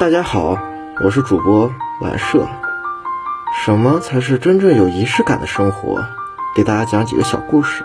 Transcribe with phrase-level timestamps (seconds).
[0.00, 0.56] 大家好，
[1.04, 2.48] 我是主播蓝社。
[3.62, 6.02] 什么才是真正有仪式感的生活？
[6.56, 7.84] 给大家讲几个小故事。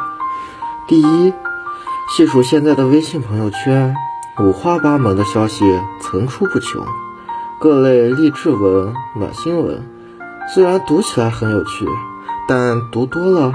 [0.87, 1.33] 第一，
[2.15, 3.93] 细数现在的微信朋友圈，
[4.39, 5.65] 五花八门的消息
[5.99, 6.85] 层出不穷，
[7.59, 9.85] 各类励志文、暖心文，
[10.53, 11.85] 虽然读起来很有趣，
[12.47, 13.51] 但读多了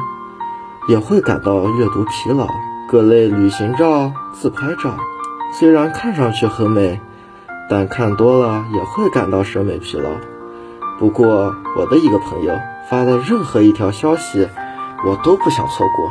[0.87, 2.47] 也会感到阅读疲劳。
[2.91, 4.99] 各类旅行照、自拍照，
[5.59, 7.01] 虽然看上去很美。
[7.71, 10.11] 但看多了也会感到审美疲劳。
[10.99, 12.58] 不过我的一个朋友
[12.90, 14.49] 发的任何一条消息，
[15.07, 16.11] 我都不想错过，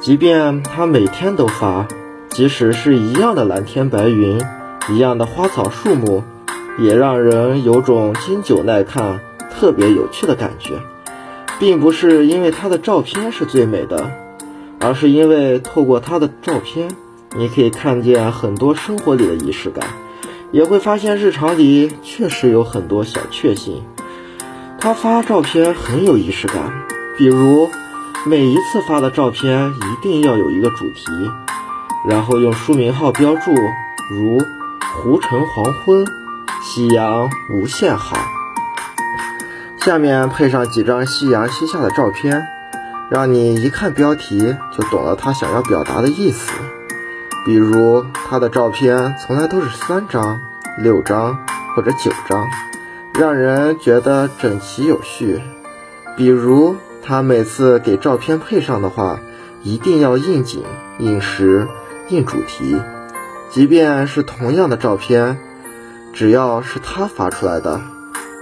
[0.00, 1.86] 即便他每天都发，
[2.30, 4.40] 即使是一样的蓝天白云，
[4.88, 6.22] 一样的花草树木，
[6.78, 10.78] 也让人有种经久耐看、特别有趣的感觉。
[11.58, 14.10] 并不是因为他的照片是最美的，
[14.78, 16.90] 而是因为透过他的照片，
[17.36, 19.86] 你可以看见很多生活里的仪式感。
[20.52, 23.82] 也会发现日常里确实有很多小确幸。
[24.78, 26.72] 他发照片很有仪式感，
[27.18, 27.68] 比如
[28.24, 31.30] 每一次发的照片一定要有一个主题，
[32.08, 33.52] 然后用书名号标注，
[34.10, 34.38] 如
[35.02, 36.06] “湖城黄昏
[36.62, 38.16] ”“夕阳无限好”，
[39.80, 42.46] 下面配上几张夕阳西下的照片，
[43.10, 46.52] 让你一看标题就懂了他想要表达的意思。
[47.46, 50.40] 比如他的照片从来都是三张、
[50.76, 51.38] 六张
[51.74, 52.44] 或者九张，
[53.14, 55.40] 让人觉得整齐有序。
[56.16, 59.20] 比如他每次给照片配上的话，
[59.62, 60.64] 一定要应景、
[60.98, 61.68] 应时、
[62.08, 62.82] 应主题。
[63.48, 65.38] 即便是同样的照片，
[66.12, 67.80] 只要是他发出来的，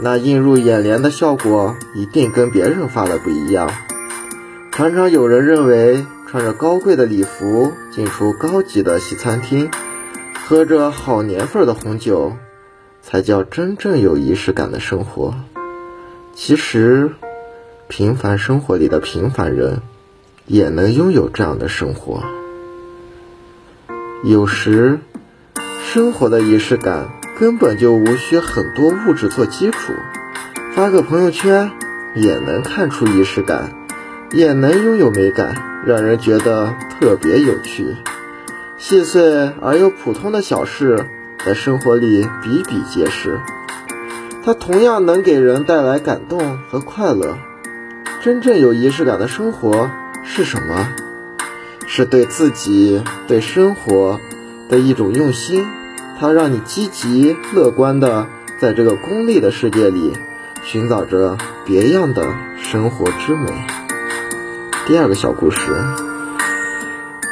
[0.00, 3.70] 那映入眼帘的效果一定跟别人发的不一样。
[4.72, 6.06] 常常有人认为。
[6.26, 9.70] 穿着高贵的礼服进出高级的西餐厅，
[10.46, 12.32] 喝着好年份的红酒，
[13.02, 15.34] 才叫真正有仪式感的生活。
[16.34, 17.12] 其实，
[17.86, 19.82] 平凡生活里的平凡人，
[20.46, 22.24] 也能拥有这样的生活。
[24.24, 24.98] 有时，
[25.84, 29.92] 生活的仪式感根本就无需很多物质做基础，
[30.74, 31.70] 发个朋友圈
[32.16, 33.70] 也能看出仪式感，
[34.32, 35.73] 也能拥有美感。
[35.86, 37.96] 让人觉得特别有趣，
[38.78, 41.06] 细碎而又普通的小事，
[41.44, 43.40] 在生活里比比皆是。
[44.44, 47.38] 它同样能给人带来感动和快乐。
[48.22, 49.90] 真正有仪式感的生活
[50.22, 50.88] 是什么？
[51.86, 54.18] 是对自己、对生活
[54.70, 55.66] 的一种用心。
[56.18, 58.26] 它让你积极乐观的
[58.58, 60.12] 在这个功利的世界里，
[60.62, 61.36] 寻找着
[61.66, 63.83] 别样的生活之美。
[64.86, 65.58] 第二个小故事，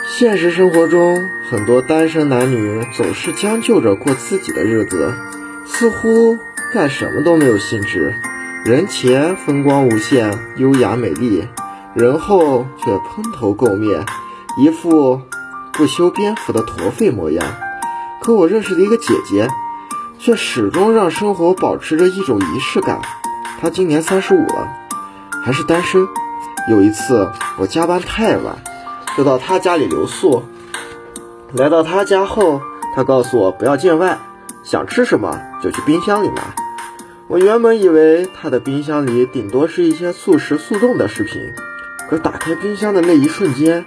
[0.08, 5.12] 现实生活中，很多单身男女总是将就着过自己的日子，
[5.66, 6.38] 似乎
[6.72, 8.14] 干什么都没有兴致。
[8.64, 11.46] 人前风光无限、优雅美丽，
[11.94, 14.06] 人后却蓬头垢面，
[14.58, 15.20] 一副
[15.74, 17.44] 不修边幅的驼废模样。
[18.22, 19.46] 可我认识的一个姐姐，
[20.18, 23.02] 却始终让生活保持着一种仪式感。
[23.60, 24.68] 她今年三十五了，
[25.44, 26.08] 还是单身。
[26.68, 27.28] 有一次，
[27.58, 28.56] 我加班太晚，
[29.16, 30.44] 就到他家里留宿。
[31.52, 32.60] 来到他家后，
[32.94, 34.18] 他告诉我不要见外，
[34.62, 36.54] 想吃什么就去冰箱里拿。
[37.26, 41.52] 我原本以为他的冰箱里顶多是一些速食速冻的食品，
[42.08, 43.84] 可打开冰箱的那一瞬间，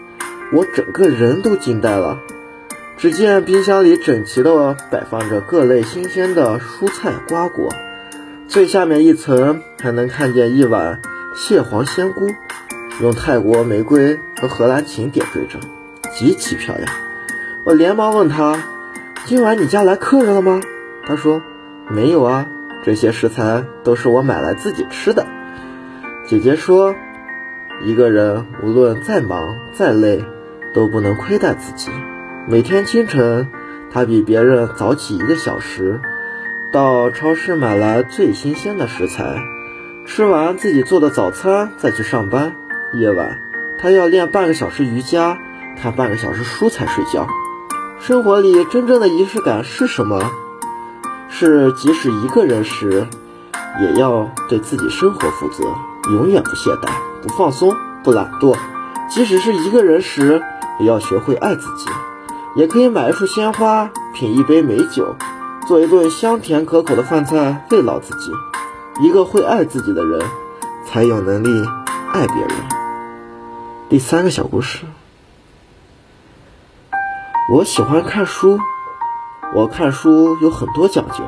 [0.51, 2.17] 我整个人都惊呆了。
[2.97, 7.69] 只见冰箱里整齐地摆放着各类新鲜的蔬菜瓜果，
[8.47, 11.01] 最下面一层还能看见一碗
[11.35, 12.27] 蟹黄鲜菇。
[13.01, 15.59] 用泰国玫瑰和荷兰芹点缀着，
[16.13, 16.87] 极其漂亮。
[17.65, 18.57] 我连忙问他
[19.25, 20.61] ：“今晚你家来客人了吗？”
[21.05, 21.41] 他说
[21.91, 22.47] ：“没有啊，
[22.85, 25.25] 这些食材都是我买来自己吃的。”
[26.25, 26.95] 姐姐说
[27.83, 30.23] ：“一个人无论再忙再累，
[30.73, 31.91] 都不能亏待自己。
[32.47, 33.49] 每天清晨，
[33.91, 35.99] 她比别人早起一个小时，
[36.71, 39.35] 到超市买来最新鲜的食材，
[40.05, 42.55] 吃完自己做的早餐，再去上班。”
[42.99, 43.41] 夜晚，
[43.77, 45.37] 他要练半个小时瑜伽，
[45.81, 47.27] 看半个小时书才睡觉。
[47.99, 50.31] 生活里真正的仪式感是什么？
[51.29, 53.07] 是即使一个人时，
[53.81, 55.63] 也要对自己生活负责，
[56.11, 56.89] 永远不懈怠、
[57.21, 58.55] 不放松、不懒惰。
[59.09, 60.41] 即使是一个人时，
[60.79, 61.89] 也要学会爱自己。
[62.55, 65.15] 也可以买一束鲜花，品一杯美酒，
[65.67, 68.31] 做一顿香甜可口的饭菜，慰劳自己。
[69.01, 70.21] 一个会爱自己的人，
[70.85, 71.49] 才有能力
[72.13, 72.84] 爱别人。
[73.87, 74.83] 第三个小故事，
[77.51, 78.59] 我喜欢看书。
[79.53, 81.23] 我看书有很多讲究，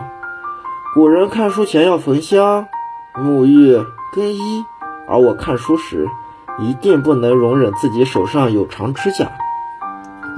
[0.95, 2.67] 古人看书前要焚香、
[3.13, 4.65] 沐浴、更衣，
[5.07, 6.09] 而我看书时
[6.57, 9.31] 一定不能容忍自己手上有长指甲，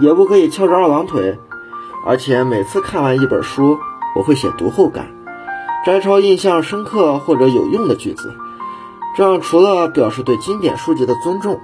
[0.02, 1.40] 也不可以翘着二郎腿，
[2.06, 3.80] 而且每次看完一本书，
[4.14, 5.08] 我会写读后感，
[5.86, 8.36] 摘抄印象深刻或者有用的句子。
[9.16, 11.62] 这样除了表示对经典书籍的尊重，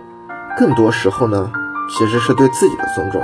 [0.57, 1.51] 更多时候呢，
[1.89, 3.21] 其实是对自己的尊重。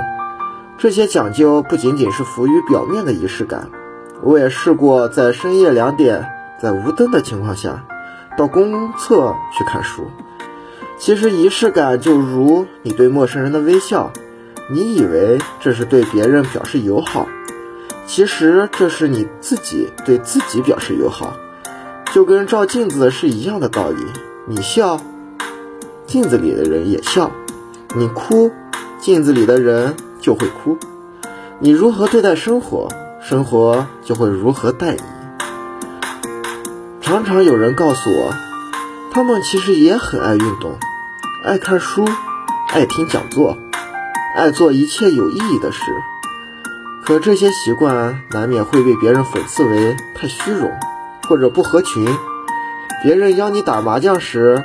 [0.78, 3.70] 这些讲究不仅仅是浮于表面的仪式感。
[4.22, 6.30] 我也试过在深夜两点，
[6.60, 7.84] 在无灯的情况下，
[8.36, 10.10] 到公厕去看书。
[10.98, 14.12] 其实仪式感就如你对陌生人的微笑，
[14.70, 17.26] 你以为这是对别人表示友好，
[18.06, 21.32] 其实这是你自己对自己表示友好。
[22.12, 24.04] 就跟照镜子是一样的道理，
[24.46, 25.00] 你笑，
[26.12, 27.30] 镜子里的人也笑；
[27.96, 28.52] 你哭，
[29.00, 30.76] 镜子里的人就会哭。
[31.58, 32.90] 你如何对待生活，
[33.22, 35.00] 生活就会如何待你。
[37.00, 38.34] 常常有人告诉我，
[39.10, 40.78] 他们其实也很爱运动，
[41.46, 42.04] 爱看书，
[42.68, 43.56] 爱听讲座，
[44.36, 45.80] 爱做一切有意义的事。
[47.06, 50.70] 可这些习惯难免会被别人讽刺为太虚荣。
[51.26, 52.06] 或者不合群，
[53.02, 54.62] 别人邀你打麻将时，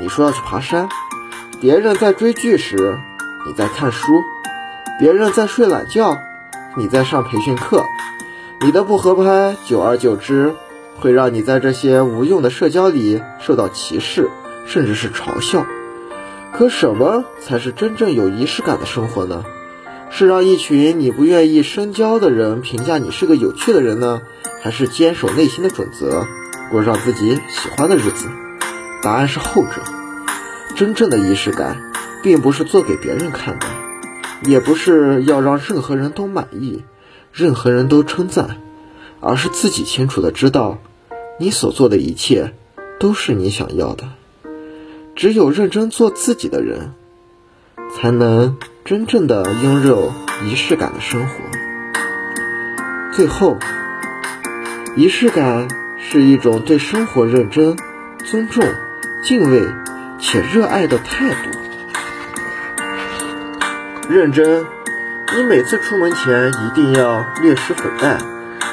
[0.00, 0.88] 你说要去爬山；
[1.60, 2.98] 别人在追剧时，
[3.46, 4.22] 你在看书；
[4.98, 6.16] 别人在睡懒觉，
[6.76, 7.84] 你在上培训课。
[8.62, 10.54] 你的不合拍，久而久之，
[10.98, 14.30] 会让你在这些无用的社交里受到歧视，
[14.66, 15.66] 甚至是嘲笑。
[16.52, 19.44] 可什么才是真正有仪式感的生活呢？
[20.10, 24.22] 是让一群你不愿意深交的人评价你是个有趣的人呢？
[24.62, 26.26] 还是坚守内心的准则，
[26.70, 28.28] 过上自己喜欢的日子？
[29.02, 29.82] 答案是后者。
[30.76, 31.92] 真正的仪式感，
[32.22, 33.66] 并不是做给别人看的，
[34.42, 36.84] 也不是要让任何人都满意、
[37.32, 38.58] 任何人都称赞，
[39.20, 40.78] 而是自己清楚的知道，
[41.38, 42.54] 你所做的一切
[42.98, 44.04] 都是你想要的。
[45.16, 46.92] 只有认真做自己的人，
[47.94, 50.12] 才能真正的拥有
[50.44, 51.34] 仪式感的生活。
[53.12, 53.56] 最后。
[54.96, 55.68] 仪式感
[56.00, 57.76] 是一种对生活认真、
[58.24, 58.64] 尊重、
[59.22, 59.62] 敬畏
[60.18, 61.58] 且热爱的态度。
[64.08, 64.64] 认真，
[65.36, 68.18] 你每次出门前一定要略施粉黛，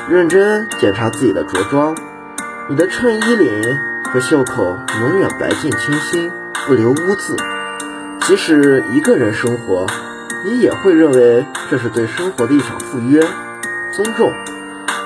[0.10, 1.96] 认真检查自己的着装。
[2.70, 3.62] 你的衬衣领
[4.06, 6.32] 和袖口永远白净清新，
[6.66, 7.36] 不留污渍。
[8.22, 9.86] 即使一个人生活，
[10.44, 13.22] 你也会认为这是对生活的一场赴约。
[13.94, 14.32] 尊重。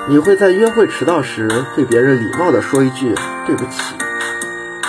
[0.08, 3.14] 你会在约会迟到时对别人礼貌地说一句
[3.46, 3.94] 对不起。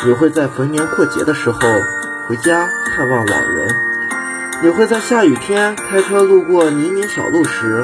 [0.06, 1.60] 你会在逢年过节的时候
[2.28, 3.76] 回家看望老人。
[4.62, 7.84] 你会在下雨天开车路过泥泞小路时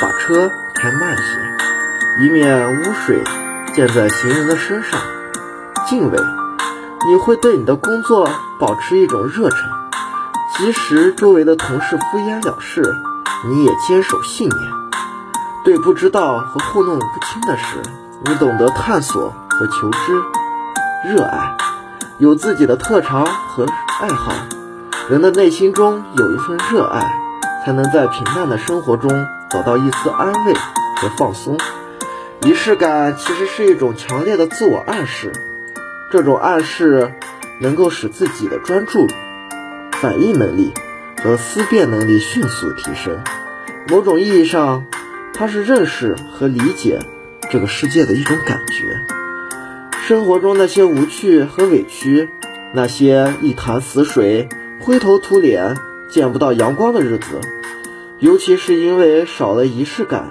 [0.00, 1.22] 把车开慢些，
[2.20, 3.22] 以免污水
[3.74, 5.00] 溅在行人的身上。
[5.88, 6.18] 敬畏。
[7.08, 8.28] 你会对你的工作
[8.58, 9.58] 保持一种热忱，
[10.58, 12.82] 即使周围的同事敷衍了事，
[13.48, 14.72] 你也坚守信念。
[15.64, 17.82] 对不知道和糊弄不清的事，
[18.26, 20.20] 你懂得探索和求知；
[21.04, 21.56] 热爱，
[22.18, 23.66] 有自己的特长和
[24.00, 24.32] 爱好。
[25.08, 27.12] 人的内心中有一份热爱，
[27.64, 30.54] 才能在平淡的生活中找到一丝安慰
[30.96, 31.56] 和放松。
[32.42, 35.32] 仪式感其实是一种强烈的自我暗示，
[36.10, 37.14] 这种暗示
[37.60, 39.06] 能够使自己的专注、
[39.92, 40.72] 反应能力
[41.22, 43.18] 和思辨能力迅速提升。
[43.88, 44.84] 某种意义上。
[45.34, 46.98] 它是认识和理解
[47.48, 49.17] 这个世界的一种感觉。
[50.08, 52.30] 生活中那些无趣和委屈，
[52.72, 54.48] 那些一潭死水、
[54.80, 55.76] 灰头土脸、
[56.08, 57.42] 见不到阳光的日子，
[58.18, 60.30] 尤其是因为少了仪式感，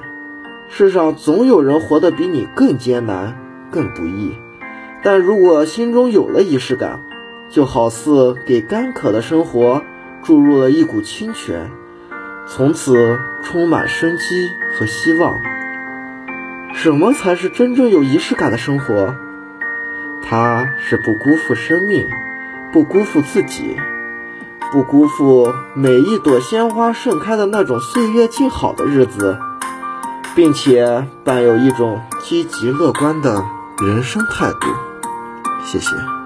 [0.68, 3.38] 世上总有人活得比你更艰难、
[3.70, 4.34] 更不易。
[5.04, 7.02] 但如果心中有了仪式感，
[7.52, 9.84] 就好似给干渴的生活
[10.24, 11.70] 注入了一股清泉。
[12.48, 15.40] 从此充满生机和希望。
[16.74, 19.16] 什么才是真正有仪式感的生活？
[20.30, 22.06] 他是不辜负生命，
[22.74, 23.78] 不辜负自己，
[24.74, 29.40] 不辜负每一朵鲜花盛开的那种岁月静好的日子，
[30.36, 33.46] 并且伴有一种积极乐观的
[33.82, 34.68] 人生态度。
[35.64, 36.17] 谢谢。